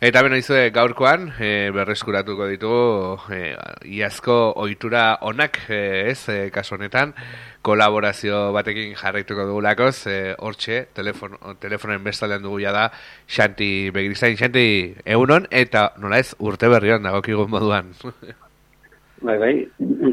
[0.00, 3.50] Eta beno izue gaurkoan, e, berreskuratuko ditugu, e,
[3.98, 7.10] iazko ohitura onak, e, ez, e, kaso honetan,
[7.60, 12.86] kolaborazio batekin jarraituko dugulakoz, e, hortxe, telefon, telefonen bestaldean dugu da,
[13.28, 17.92] Xanti Begrizain, Xanti, egunon, eta nola ez, urte berrion dagokigun moduan.
[19.26, 19.52] bai, bai,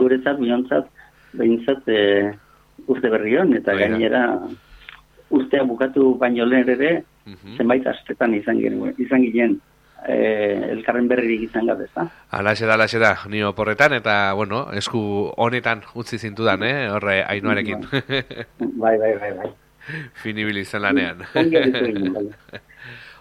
[0.03, 0.91] guretzat, biontzat,
[1.31, 2.33] behintzat, e,
[2.91, 3.95] urte berrion, eta Baina.
[3.95, 4.25] gainera,
[5.31, 6.93] urtea bukatu baino lehen ere,
[7.55, 8.59] zenbait astetan izan,
[8.99, 9.57] izan ginen,
[10.05, 12.07] eh, elkarren berririk izan gabe, ez da?
[12.37, 14.99] Alaxe da, alaxe da, ni oporretan, eta, bueno, esku
[15.37, 17.87] honetan utzi zintudan, eh, horre, ainuarekin.
[18.83, 19.51] bai, bai, bai, bai.
[20.21, 21.23] Finibili izan lanean.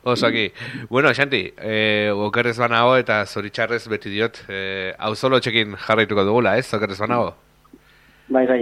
[0.06, 0.52] Oso aquí.
[0.88, 6.52] Bueno, Xanti, eh, okerrez banago eta zoritxarrez beti diot, eh, hau zolo txekin jarraituko dugula,
[6.58, 7.32] ez, okerrez banago?
[8.28, 8.60] Bai, bai,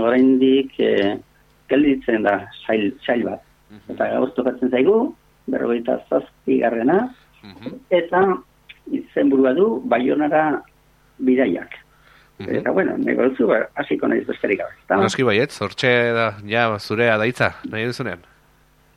[0.00, 1.18] orain dik, eh,
[1.68, 3.44] gelditzen da, sail, sail bat.
[3.68, 3.94] Mhm.
[3.94, 5.14] Eta gauztu zaigu,
[5.46, 7.14] berrogeita zazpi garrena,
[7.54, 7.80] -hmm.
[7.90, 8.22] eta
[8.92, 10.62] izenburua du baionara
[11.18, 11.70] bidaiak.
[12.38, 12.58] Mm -hmm.
[12.58, 15.02] Eta bueno, negozio ba, hasiko naiz besterik gabe.
[15.02, 18.18] Noski baiet, sortxe da, ja, zurea daitza, nahi duzunean.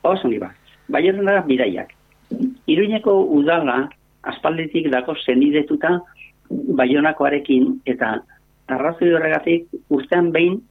[0.02, 0.54] Oso ba.
[0.88, 1.88] Baionara bidaiak.
[2.66, 3.88] Iruñeko udala
[4.22, 6.00] aspalditik dako zenidetuta
[6.50, 8.22] baionakoarekin eta
[8.68, 10.62] arrazoi horregatik urtean behin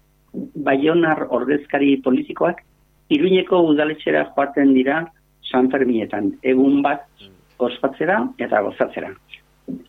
[0.56, 2.62] baionar ordezkari politikoak
[3.12, 5.02] Iruñeko udaletxera joaten dira
[5.44, 6.32] San Fermietan.
[6.48, 7.04] Egun bat
[7.70, 9.12] ospatzera eta gozatzera.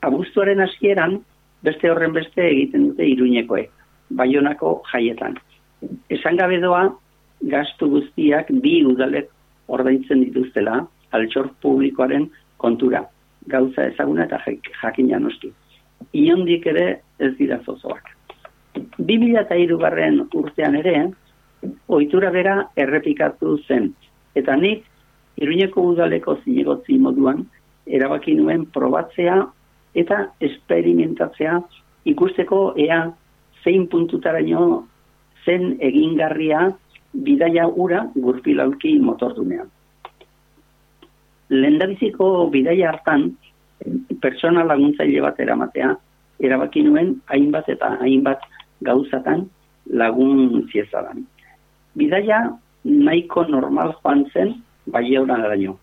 [0.08, 1.20] Abuztuaren hasieran
[1.62, 3.70] beste horren beste egiten dute iruñekoek,
[4.18, 5.38] baionako jaietan.
[6.10, 6.84] Esan gabe doa,
[7.42, 9.30] gastu guztiak bi udalek
[9.72, 10.82] ordaintzen dituztela
[11.16, 12.28] altxor publikoaren
[12.62, 13.02] kontura.
[13.50, 14.38] Gauza ezaguna eta
[14.82, 15.50] jakina noski.
[16.14, 16.86] Iondik ere
[17.18, 18.12] ez dira zozoak.
[18.98, 21.10] 2003 garren urtean ere,
[21.88, 23.92] ohitura bera errepikatu zen.
[24.38, 24.84] Eta nik,
[25.36, 27.44] iruñeko udaleko zinegotzi moduan,
[27.86, 29.36] erabaki nuen probatzea
[29.94, 31.58] eta esperimentatzea
[32.12, 33.02] ikusteko ea
[33.64, 34.86] zein puntutaraino
[35.44, 36.70] zen egingarria
[37.12, 39.68] bidaia ura gurpilauki motordunean.
[41.51, 43.27] Lendabiziko bidaia hartan,
[44.23, 45.92] pertsona laguntzaile bat eramatea,
[46.40, 48.46] erabaki nuen hainbat eta hainbat
[48.80, 49.45] gauzatan
[49.90, 51.27] lagun ziezadan.
[51.98, 52.40] Bidaia
[52.85, 54.55] nahiko normal joan zen,
[54.86, 55.79] bai daño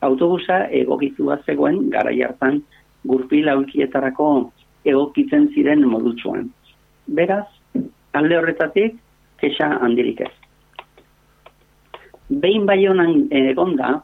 [0.00, 2.60] autobusa egokitu bat zegoen garai hartan
[3.08, 4.28] gurpil aulkietarako
[4.84, 6.50] egokitzen ziren modutsuan.
[7.06, 7.46] Beraz,
[8.12, 8.96] alde horretatik,
[9.40, 10.32] kexa handirik ez.
[12.42, 14.02] Behin bai egonda,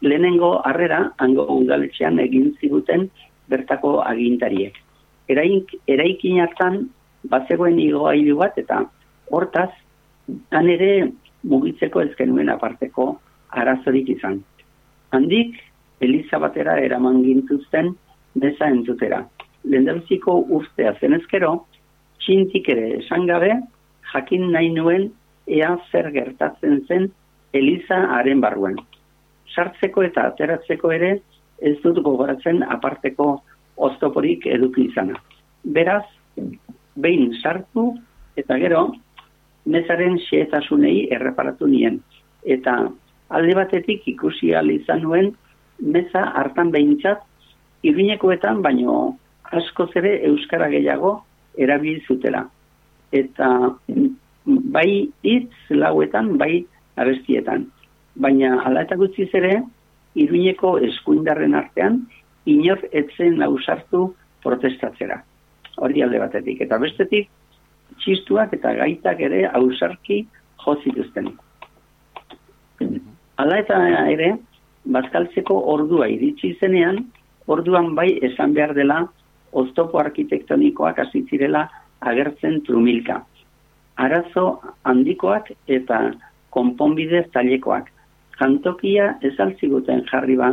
[0.00, 3.08] lehenengo harrera, hango udaletxean egin ziguten
[3.48, 4.74] bertako agintariek.
[5.28, 6.88] Eraik, eraikin hartan,
[7.30, 8.84] bazegoen igoailu bat, eta
[9.30, 9.70] hortaz,
[10.50, 11.12] han ere
[11.44, 13.18] mugitzeko ezkenuen aparteko
[13.60, 14.40] arazorik izan.
[15.14, 15.56] Handik,
[16.00, 17.92] Eliza batera eraman gintuzten
[18.34, 19.22] beza entzutera.
[19.64, 21.52] Lendabiziko urtea zenezkero,
[22.20, 23.52] txintik ere esan gabe,
[24.12, 25.10] jakin nahi nuen
[25.46, 27.08] ea zer gertatzen zen
[27.54, 28.76] Eliza haren barruen.
[29.54, 31.12] Sartzeko eta ateratzeko ere
[31.62, 33.28] ez dut gogoratzen aparteko
[33.76, 35.20] oztoporik eduki izana.
[35.76, 36.04] Beraz,
[36.96, 37.92] behin sartu
[38.36, 38.88] eta gero,
[39.64, 42.00] mezaren xeetasunei erreparatu nien.
[42.44, 42.76] Eta
[43.34, 45.34] alde batetik ikusi izan nuen
[45.80, 47.22] meza hartan behintzat
[47.82, 49.18] irinekoetan baino
[49.52, 51.22] asko zere euskara gehiago
[51.58, 52.48] erabil zutela.
[53.12, 53.48] Eta
[54.46, 56.64] bai hitz lauetan, bai
[56.96, 57.68] abestietan.
[58.16, 59.62] Baina ala eta gutxi zere,
[60.14, 62.04] iruineko eskuindarren artean,
[62.46, 64.08] inor etzen ausartu
[64.42, 65.22] protestatzera.
[65.76, 66.60] Hori alde batetik.
[66.66, 67.30] Eta bestetik,
[68.02, 70.24] txistuak eta gaitak ere ausarki
[70.64, 71.43] jozituztenik.
[73.36, 73.78] Hala eta
[74.10, 74.34] ere,
[74.94, 77.00] bazkaltzeko ordua iritsi zenean,
[77.50, 79.00] orduan bai esan behar dela
[79.52, 81.64] oztopo arkitektonikoak azitzirela
[82.00, 83.20] agertzen trumilka.
[83.96, 85.98] Arazo handikoak eta
[86.54, 87.90] konponbide zailekoak.
[88.38, 90.52] Jantokia ez altziguten jarri ba,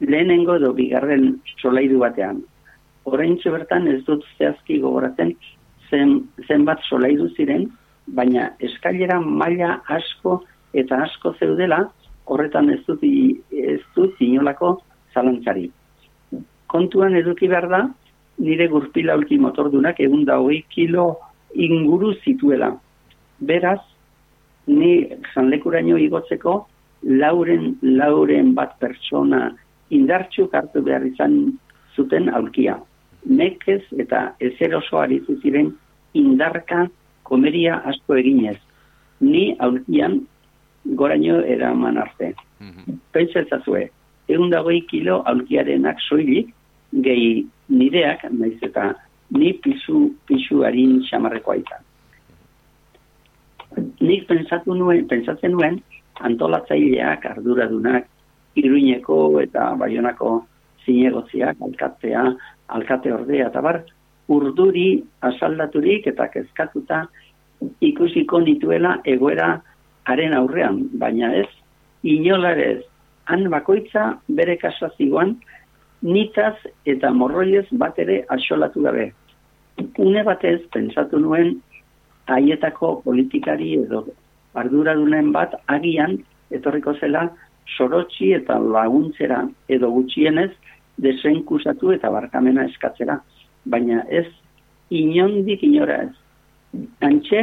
[0.00, 2.42] lehenengo edo bigarren solaidu batean.
[3.06, 5.34] Horein bertan ez dut zehazki gogoratzen
[5.90, 7.70] zen, zenbat solaidu ziren,
[8.06, 10.42] baina eskailera maila asko
[10.76, 11.86] eta asko zeudela,
[12.26, 13.02] horretan ez dut,
[13.50, 14.76] ez dut inolako
[15.14, 15.70] zalantzari.
[16.66, 17.82] Kontuan eduki behar da,
[18.42, 21.06] nire gurpila ulti motordunak egun da hoi kilo
[21.54, 22.72] inguru zituela.
[23.40, 23.80] Beraz,
[24.66, 26.58] ni zanlekuraino igotzeko,
[27.06, 29.50] lauren, lauren bat pertsona
[29.94, 31.36] indartxuk hartu behar izan
[31.94, 32.76] zuten aulkia.
[33.26, 35.72] Nekez eta ezer oso arizu ziren
[36.14, 36.86] indarka
[37.22, 38.58] komeria asko eginez.
[39.20, 40.20] Ni aulkian
[40.94, 42.34] goraino eraman arte.
[42.60, 43.88] Mm -hmm.
[44.28, 46.54] egun dagoi kilo aulkiarenak soilik,
[46.92, 48.94] gehi nireak, naiz eta
[49.30, 51.82] ni pisu, pisu harin xamarrekoa izan.
[54.00, 55.82] Nik pensatu nuen, pensatzen nuen,
[56.20, 58.06] antolatzaileak, arduradunak,
[58.56, 60.46] iruñeko eta baionako
[60.84, 62.24] zinegotziak, alkatea,
[62.68, 63.82] alkate ordea, eta bar,
[64.28, 67.04] urduri asaldaturik eta kezkatuta
[67.80, 69.60] ikusiko nituela egoera
[70.06, 71.48] haren aurrean, baina ez,
[72.02, 72.82] inolarez,
[73.26, 75.36] han bakoitza bere kasazioan,
[76.02, 76.54] nitaz
[76.86, 79.10] eta morroiez bat ere asolatu gabe.
[79.98, 81.56] Une batez, pentsatu nuen,
[82.26, 84.04] haietako politikari edo
[84.58, 86.16] arduradunen bat agian
[86.54, 87.26] etorriko zela
[87.76, 90.50] sorotxi eta laguntzera edo gutxienez
[91.02, 93.18] desenkusatu eta barkamena eskatzera.
[93.66, 94.26] Baina ez
[94.90, 96.12] inondik inora ez.
[97.02, 97.42] Antxe,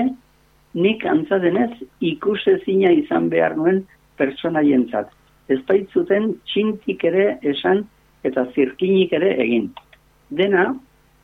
[0.73, 1.71] nik antzadenez
[2.01, 3.83] ikusezina izan behar nuen
[4.17, 5.09] persona jentzat.
[5.49, 7.83] Ez baitzuten txintik ere esan
[8.23, 9.69] eta zirkinik ere egin.
[10.33, 10.71] Dena,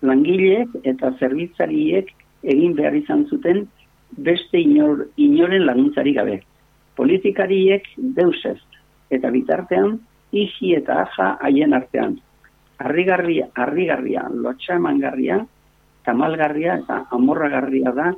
[0.05, 2.11] langileek eta zerbitzariek
[2.43, 3.65] egin behar izan zuten
[4.17, 6.39] beste inor, inoren laguntzari gabe.
[6.99, 8.59] Politikariek deusez,
[9.09, 9.97] eta bitartean,
[10.31, 12.17] isi eta aja haien artean.
[12.79, 15.39] Arrigarria, arrigarria, lotxa emangarria,
[16.05, 18.11] tamalgarria eta amorragarria da,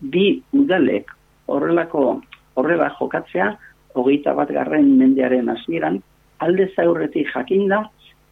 [0.00, 1.10] bi udalek
[1.46, 2.20] horrelako
[2.56, 3.52] horrela jokatzea,
[3.94, 6.00] hogeita bat garren mendearen hasieran
[6.40, 7.82] alde zaurretik jakinda,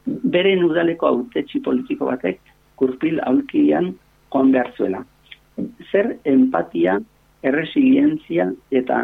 [0.06, 2.41] beren udaleko autetxi politiko batek
[2.76, 3.94] kurpil aulkian
[4.32, 5.05] joan behar zuela.
[5.91, 6.99] Zer empatia,
[7.43, 9.03] erresilientzia eta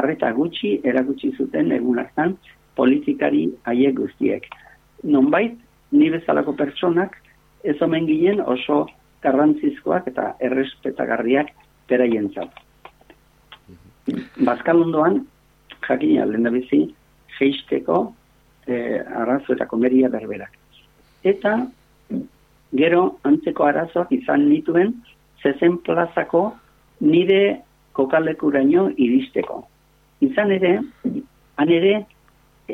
[0.00, 2.36] arreta gutxi erakutsi zuten egun hartan
[2.76, 4.46] politikari haiek guztiek.
[5.04, 5.56] Nonbait,
[5.92, 7.16] ni bezalako pertsonak
[7.64, 8.86] ez omen ginen oso
[9.22, 11.50] garrantzizkoak eta errespetagarriak
[11.90, 12.54] peraien zat.
[14.46, 15.20] Bazkalundoan,
[15.86, 16.80] jakina, lehen da bizi,
[17.40, 18.00] geisteko
[18.66, 20.56] e, arazo eta komeria berberak.
[21.24, 21.56] Eta
[22.80, 24.94] gero antzeko arazoak izan nituen
[25.42, 26.44] zezen plazako
[27.00, 27.60] nire
[27.96, 29.62] kokalekuraino iristeko.
[30.20, 30.74] Izan ere,
[31.56, 31.94] han ere,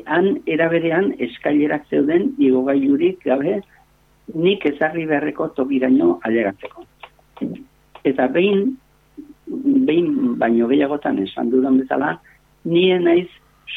[0.05, 3.61] han eraberean eskailerak zeuden igogailurik gabe
[4.35, 6.85] nik ezarri beharreko tokiraino alegatzeko.
[8.07, 8.75] Eta behin,
[9.47, 12.17] behin baino gehiagotan esan dudan bezala,
[12.65, 13.29] nien naiz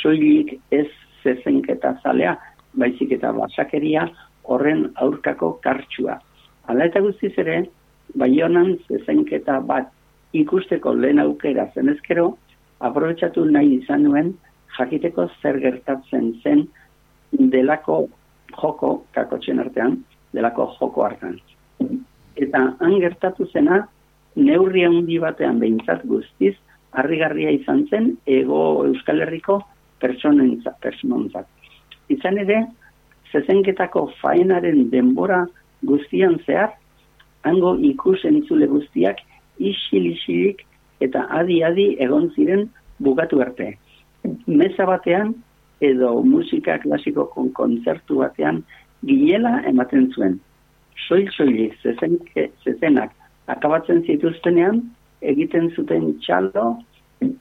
[0.01, 0.87] soilik ez
[1.23, 2.35] zezenketa zalea,
[2.73, 4.07] baizik eta basakeria
[4.43, 6.19] horren aurkako kartxua.
[6.67, 7.63] Hala eta guztiz ere,
[8.15, 9.89] bai honan zezenketa bat
[10.33, 12.31] ikusteko lehen aukera zenezkero,
[12.79, 14.33] aprobetsatu nahi izan nuen
[14.77, 16.67] jakiteko zer gertatzen zen
[17.31, 18.07] delako
[18.55, 19.99] joko, kakotxen artean,
[20.33, 21.39] delako joko hartan.
[22.39, 23.83] Eta han gertatu zena,
[24.35, 26.55] neurri handi batean behintzat guztiz,
[26.91, 29.61] harrigarria izan zen, ego Euskal Herriko
[30.01, 31.47] pertsonentzat.
[32.09, 32.63] Izan ere,
[33.31, 35.43] zezenketako faenaren denbora
[35.85, 36.73] guztian zehar,
[37.43, 39.21] hango ikus entzule guztiak
[39.59, 40.65] isil-isilik
[41.03, 42.67] eta adi-adi egon ziren
[42.99, 43.75] bugatu arte.
[44.47, 45.33] Meza batean,
[45.79, 48.63] edo musika klasiko kon kontzertu batean,
[49.05, 50.39] ginela ematen zuen.
[51.07, 51.77] Soil-soilik
[52.65, 53.13] zezenak
[53.49, 54.81] akabatzen zituztenean,
[55.21, 56.65] egiten zuten txaldo,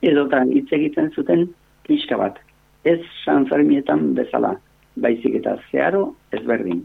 [0.02, 1.46] edo hitz egiten zuten
[1.86, 2.38] pixka bat
[2.84, 4.54] ez sanfermietan bezala,
[4.96, 6.84] baizik eta zeharo ezberdin.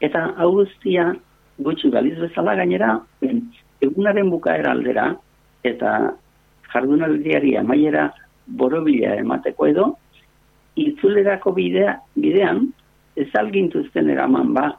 [0.00, 1.12] Eta augustia
[1.58, 2.96] gutxi baliz bezala gainera,
[3.82, 5.08] egunaren bukaera aldera,
[5.64, 5.94] eta
[6.72, 8.08] jardunaldiari amaiera
[8.46, 9.88] borobila emateko edo,
[10.78, 12.68] itzulerako bidea, bidean,
[13.18, 14.70] ez algintuzten eraman ba,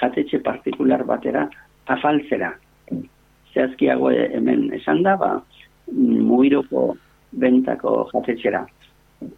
[0.00, 1.48] jatetxe partikular batera
[1.96, 2.54] afaltzera.
[3.54, 5.32] Zehazkiago hemen esan da, ba,
[5.90, 6.92] muiroko
[7.32, 8.66] bentako jatetxera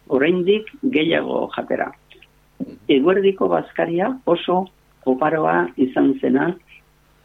[0.07, 1.91] oraindik gehiago jatera.
[2.87, 4.63] Eguerdiko bazkaria oso
[5.09, 6.51] oparoa izan zena,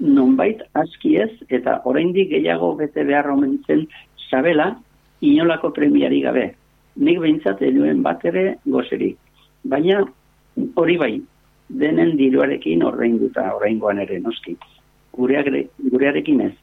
[0.01, 3.87] nonbait aski ez, eta oraindik gehiago bete behar omentzen
[4.29, 4.73] sabela,
[5.21, 6.47] inolako premiari gabe.
[6.99, 9.19] Nik behintzat eduen bat ere gozerik.
[9.65, 10.01] Baina
[10.75, 11.13] hori bai,
[11.69, 14.57] denen diruarekin ordainduta oraingoan ere noski.
[15.19, 16.55] Gurearekin ez.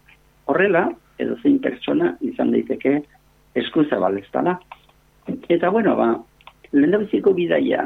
[0.48, 0.88] Horrela,
[1.20, 3.00] edo zein pertsona izan daiteke
[3.56, 4.58] eskuza balestala.
[5.50, 6.14] Eta bueno, ba,
[6.72, 7.84] lehendabiziko bidaia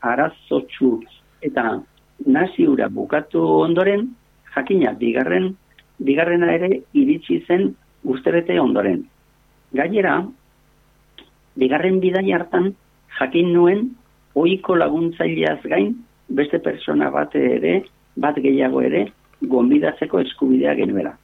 [0.00, 1.00] arazotxu
[1.44, 1.80] eta
[2.26, 4.08] naziura bukatu ondoren,
[4.54, 5.52] jakina, bigarren,
[5.98, 7.70] bigarrena ere iritsi zen
[8.04, 9.02] usterete ondoren.
[9.76, 10.20] Gainera,
[11.56, 12.72] bigarren bidaia hartan,
[13.18, 13.86] jakin nuen,
[14.36, 15.94] oiko laguntzaileaz gain,
[16.28, 17.80] beste persona bat ere,
[18.16, 19.06] bat gehiago ere,
[19.48, 21.14] gonbidatzeko eskubidea genuela.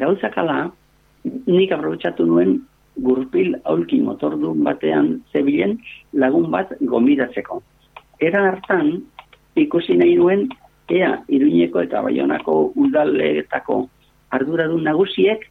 [0.00, 0.70] Gauzakala,
[1.46, 2.60] nik aprobetsatu nuen
[3.02, 5.76] gurpil aulki motordun batean zebilen
[6.12, 7.62] lagun bat gomidatzeko.
[8.20, 9.02] Era hartan,
[9.56, 10.48] ikusi nahi duen,
[10.88, 13.86] ea iruñeko eta baionako udaleetako
[14.30, 15.42] arduradun nagusiek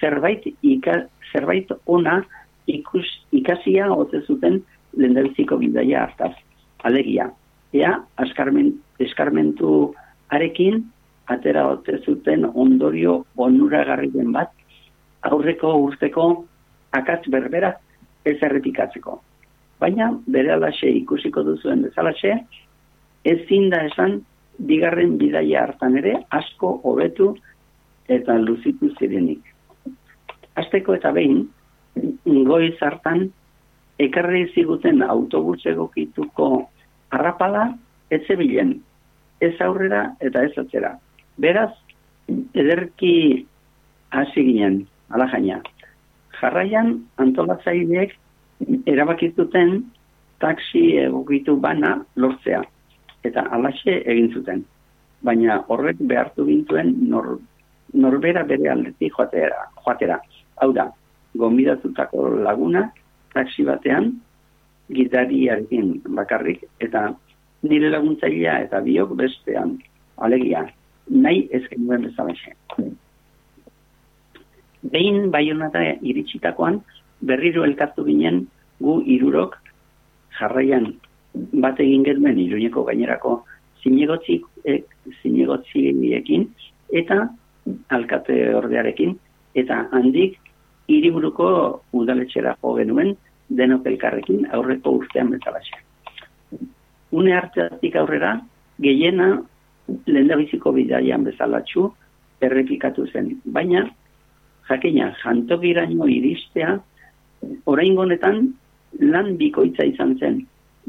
[0.00, 2.22] zerbait ika, zerbait ona
[2.66, 4.60] ikus, ikasia ote zuten
[4.96, 6.34] lendabiziko bidaia hartaz.
[6.84, 7.30] Alegia,
[7.72, 9.94] ea askarmen, eskarmentu
[10.28, 10.84] arekin
[11.26, 14.50] atera ote zuten ondorio onuragarri den bat
[15.30, 16.26] aurreko urteko
[16.92, 17.72] akatz berbera
[18.24, 19.18] ez errepikatzeko.
[19.80, 22.36] Baina, bere alaxe ikusiko duzuen bezalaxe,
[23.24, 24.20] ezin da esan,
[24.68, 27.32] bigarren bidaia hartan ere, asko hobetu
[28.08, 29.42] eta luzitu zirenik.
[30.60, 31.48] Azteko eta behin,
[32.46, 33.26] goiz hartan,
[33.98, 36.50] ekarri ziguten autobus egokituko
[37.14, 37.66] harrapala,
[38.10, 38.76] ez zebilen,
[39.40, 40.94] ez aurrera eta ez atzera.
[41.40, 41.72] Beraz,
[42.54, 43.46] ederki
[44.10, 45.60] hasi ginen, ala jaina.
[46.40, 48.14] Jarraian, antolatzaileek
[48.86, 49.80] erabakituten
[50.40, 52.62] taksi egokitu bana lortzea.
[53.24, 54.64] Eta alaxe egin zuten.
[55.24, 57.38] Baina horrek behartu gintuen nor,
[57.94, 59.66] norbera bere aldetik joatera.
[59.84, 60.20] joatera.
[60.60, 60.90] Hau da,
[61.34, 62.90] gombidatutako laguna
[63.34, 64.12] taksi batean
[64.94, 67.08] gitariarekin bakarrik eta
[67.64, 69.78] nire laguntzailea eta biok bestean
[70.20, 70.66] alegia
[71.08, 72.54] nahi ez genuen bezalaxe
[74.92, 76.80] behin baionata iritsitakoan
[77.20, 78.46] berriro elkartu ginen
[78.80, 79.56] gu irurok
[80.38, 80.92] jarraian
[81.64, 83.44] bat egin genuen iruñeko gainerako
[83.82, 84.82] zinegotzi e,
[85.22, 86.48] zinegotziekin
[86.92, 87.28] eta
[87.88, 89.16] alkate ordearekin
[89.54, 90.38] eta handik
[90.88, 91.48] hiriburuko
[91.92, 93.14] udaletxera jo genuen
[93.48, 95.80] denok elkarrekin aurreko urtean bezalaxe.
[97.12, 98.40] Une hartatik aurrera,
[98.80, 99.42] gehiena
[99.88, 101.88] lehendabiziko bidaian bezalatxu
[102.44, 103.30] errepikatu zen.
[103.44, 103.84] Baina,
[104.68, 106.78] jakina jantokiraino iristea
[107.66, 108.48] orain honetan
[109.00, 110.40] lan bikoitza izan zen.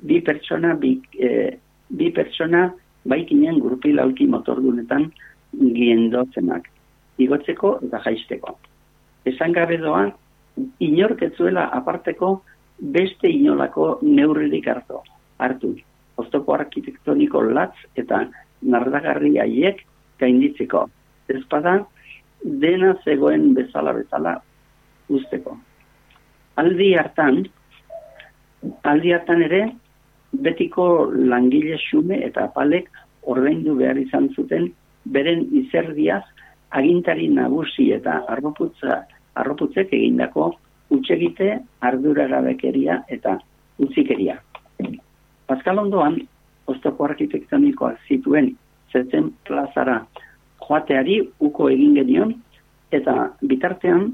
[0.05, 1.57] Bi pertsona bi, e,
[1.89, 2.69] bi pertsona
[3.07, 5.09] baikinen grupi lauki motordunetan
[5.55, 6.69] giendozenak
[7.21, 8.57] igotzeko eta jaisteko.
[9.25, 10.05] Esan gabe doa
[10.83, 12.41] inorketzuela aparteko
[12.79, 14.99] beste inolako neurririk hartu.
[15.39, 15.73] Hartu
[16.17, 18.25] oztopo arkitektoniko latz eta
[18.73, 19.81] nardagarri haiek
[20.19, 20.85] gainditzeko
[21.33, 21.77] ezpada
[22.63, 24.35] dena zegoen bezala bezala
[25.09, 25.57] usteko.
[26.61, 27.43] Aldi hartan,
[28.83, 29.61] aldi hartan ere,
[30.45, 32.89] betiko langile xume eta apalek
[33.33, 34.69] ordaindu behar izan zuten
[35.05, 36.23] beren izerdiaz
[36.75, 39.03] agintari nagusi eta arroputza,
[39.35, 40.51] arroputzek egindako
[40.95, 43.37] utxegite arduragabekeria eta
[43.81, 44.37] utzikeria.
[45.47, 46.19] Pascal ondoan,
[46.67, 48.51] oztoko arkitektonikoak zituen
[48.93, 49.99] zetzen plazara
[50.67, 52.35] joateari uko egin genion,
[52.91, 54.13] eta bitartean,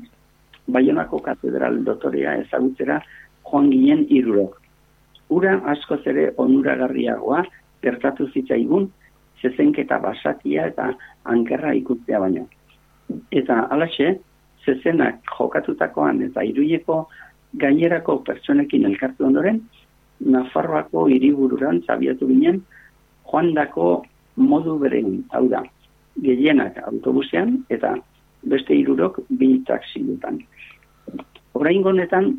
[0.72, 3.00] Baionako katedral dotorea ezagutzera
[3.50, 4.60] joan ginen irurok.
[5.34, 7.41] Ura asko ere onuragarriagoa
[7.84, 8.88] gertatu zitzaigun,
[9.41, 10.91] zezenketa basatia eta
[11.34, 12.46] ankerra ikustea baino.
[13.31, 14.20] Eta alaxe,
[14.65, 17.08] zezenak jokatutakoan eta iruieko
[17.60, 19.62] gainerako pertsonekin elkartu ondoren,
[20.25, 22.62] Nafarroako hiribururan zabiatu ginen,
[23.32, 24.04] joan dako
[24.36, 25.63] modu beren, hau da,
[26.22, 27.96] gehienak autobusean eta
[28.44, 30.40] beste irurok bi taksi dutan.
[31.54, 32.32] Horain honetan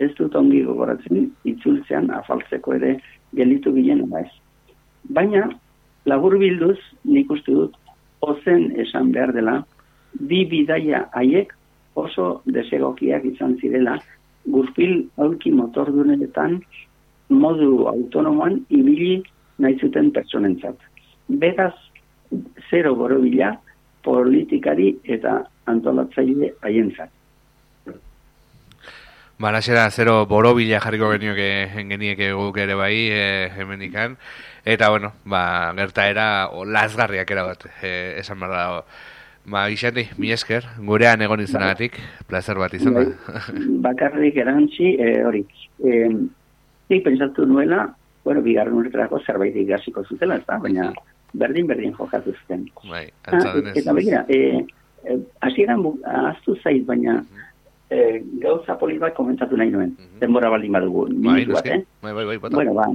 [0.00, 2.96] ez dut ongi gogoratzen itzultzean afaltzeko ere
[3.36, 4.28] gelitu ginen ez.
[5.08, 5.48] Baina
[6.06, 7.76] labur bilduz nik uste dut
[8.20, 9.62] ozen esan behar dela
[10.20, 11.52] bi bidaia haiek
[11.94, 13.98] oso desegokiak izan zirela
[14.46, 16.60] gurpil aulki motordunetan
[17.32, 19.22] modu autonomoan ibili
[19.58, 20.76] nahi zuten pertsonentzat.
[21.28, 21.74] Beraz,
[22.70, 23.52] zero borobila
[24.04, 27.10] politikari eta antolatzaile haientzat.
[29.42, 29.60] Ba,
[29.90, 31.48] zero borobila jarriko genioke
[31.88, 34.16] genieke guk ere bai e, hemenikan.
[34.64, 38.84] Eta, bueno, ba, gertaera o lasgarriak era bat, e, esan barra
[39.44, 41.96] Ba, Ixandi, mi esker, gurean egon izanatik,
[42.30, 43.02] placer bat izan da.
[43.02, 45.42] Bai, bakarrik erantzi, e, hori,
[45.82, 45.96] e,
[46.92, 47.86] nik pentsatu nuela,
[48.24, 50.90] bueno, bigarren urterako zerbait ikasiko zutela, ez da, baina
[51.32, 52.66] berdin-berdin jokatu zuten.
[52.90, 53.40] Bai, ah,
[53.72, 54.60] eta begira, e,
[55.08, 55.16] e,
[55.48, 55.82] azieran
[56.28, 57.18] aztu zait, baina
[57.90, 60.20] e, gauza poli bat komentatu nahi nuen, mm -hmm.
[60.20, 61.08] denbora baldin badugu.
[61.24, 61.82] Bai, bat, eh?
[62.02, 62.86] bai, bai, bai, bueno, ba,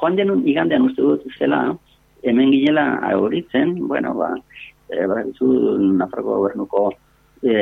[0.00, 1.76] joan denun igandean uste dut zela,
[2.22, 4.34] hemen ginela aurritzen, bueno, ba,
[4.90, 5.46] e, ba, zu
[5.78, 6.92] Nafarko gobernuko
[7.42, 7.54] e,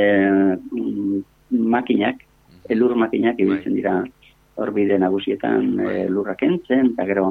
[1.51, 2.17] makinak,
[2.69, 4.03] elur makinak, ibiltzen dira
[4.57, 7.29] horbide nagusietan e, lurrak entzen, eta gero,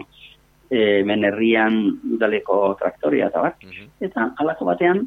[0.70, 1.80] e, menerrian
[2.16, 3.60] udaleko traktoria eta bat.
[3.64, 3.92] Mhm.
[4.10, 5.04] Eta alako batean,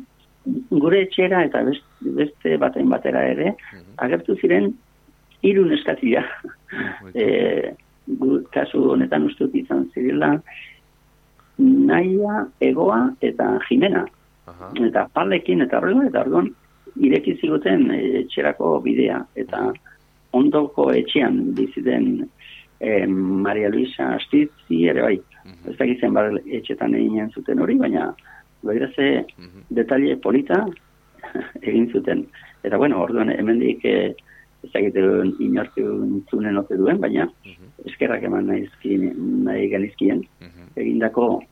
[0.70, 1.64] gure etxera eta
[2.00, 3.96] beste baten batera ere, mhm.
[4.06, 4.70] agertu ziren
[5.42, 6.24] irun eskatila.
[7.14, 7.74] e,
[8.54, 10.36] kasu honetan ustut izan zirela,
[11.58, 14.04] naia, egoa eta jimena.
[14.46, 14.70] Aha.
[14.86, 16.52] Eta palekin eta horrela, eta orduan,
[17.02, 19.18] ireki ziguten etxerako bidea.
[19.36, 19.72] Eta
[20.32, 22.26] ondoko etxean biziten
[22.80, 25.16] e, Maria Luisa Astitzi ere bai.
[25.16, 25.70] Uh -huh.
[25.70, 28.14] Ez dakitzen bar etxetan eginen zuten hori, baina
[28.62, 30.66] begira ze uh detalle polita
[31.68, 32.26] egin zuten.
[32.62, 34.14] Eta bueno, orduan hemendik eh
[34.64, 35.82] ez dakiten inortu
[36.30, 37.28] zunen ote duen, baina
[37.84, 39.12] eskerrak eman naizkin,
[39.44, 40.24] nahi genizkien,
[40.76, 41.42] egindako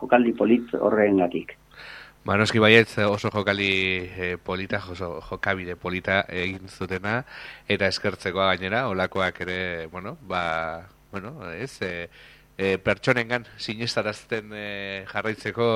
[0.00, 1.56] jokaldi polit horrengatik.
[2.24, 3.68] Ba, noski baiet oso jokali
[4.16, 7.18] e, polita, oso jokabide polita egin zutena,
[7.68, 9.58] eta eskertzekoa gainera, olakoak ere,
[9.92, 12.08] bueno, ba, bueno, ez, e,
[12.56, 14.64] e, pertsonengan sinestarazten e,
[15.12, 15.68] jarraitzeko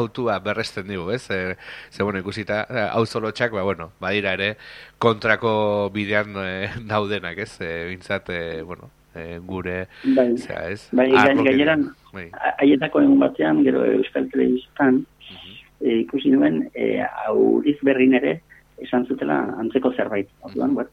[0.00, 1.26] autua berresten digu, ez?
[1.28, 1.58] E,
[1.90, 4.54] ze, bueno, ikusita, hau zolotxak, ba, bueno, badira ere,
[4.96, 6.50] kontrako bidean e,
[6.94, 7.52] daudenak, ez?
[7.60, 9.82] E, bintzat, e, bueno, e, gure,
[10.16, 10.86] bai, zera, ez?
[10.96, 12.30] Bai, gaineran, bai.
[12.64, 15.04] aietako egun batean, gero Euskal Telebistan,
[15.82, 18.40] e, ikusi duen e, auriz berrin ere
[18.82, 20.30] esan zutela antzeko zerbait.
[20.48, 20.86] Orduan, bai,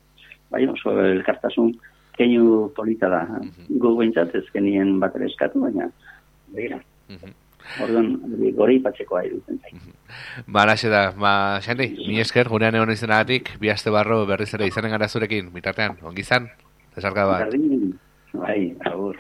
[0.52, 1.74] bai oso elkartasun
[2.18, 3.24] keinu polita da.
[3.26, 3.80] Mm -hmm.
[3.80, 5.90] Gu behintzat ez genien bat eskatu, baina
[6.54, 6.82] begira.
[7.10, 7.34] Mm -hmm.
[7.84, 8.08] Orduan,
[8.58, 9.78] gori ipatzeko ari duten zain.
[10.48, 14.54] Ba, naxe da, ba, xandi, mi esker, gurean egon izan agatik, bi aste barro berriz
[14.58, 16.50] ere izanen gara zurekin, mitartean, ongi izan,
[16.96, 17.54] desarka bat.
[18.34, 19.16] Bai, agur.